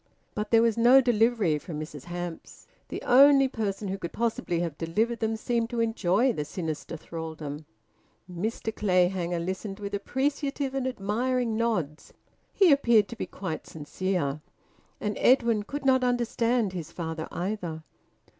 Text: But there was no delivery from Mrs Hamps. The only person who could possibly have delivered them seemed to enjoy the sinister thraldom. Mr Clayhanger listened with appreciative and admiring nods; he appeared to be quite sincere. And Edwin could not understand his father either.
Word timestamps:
But 0.33 0.49
there 0.49 0.63
was 0.63 0.79
no 0.79 0.99
delivery 0.99 1.59
from 1.59 1.79
Mrs 1.79 2.05
Hamps. 2.05 2.65
The 2.87 3.03
only 3.03 3.47
person 3.47 3.87
who 3.87 3.99
could 3.99 4.11
possibly 4.11 4.59
have 4.61 4.75
delivered 4.79 5.19
them 5.19 5.35
seemed 5.37 5.69
to 5.69 5.79
enjoy 5.79 6.33
the 6.33 6.43
sinister 6.43 6.97
thraldom. 6.97 7.67
Mr 8.27 8.75
Clayhanger 8.75 9.37
listened 9.37 9.79
with 9.79 9.93
appreciative 9.93 10.73
and 10.73 10.87
admiring 10.87 11.55
nods; 11.55 12.13
he 12.51 12.71
appeared 12.71 13.07
to 13.09 13.15
be 13.15 13.27
quite 13.27 13.67
sincere. 13.67 14.41
And 14.99 15.15
Edwin 15.19 15.61
could 15.61 15.85
not 15.85 16.03
understand 16.03 16.73
his 16.73 16.91
father 16.91 17.27
either. 17.31 17.83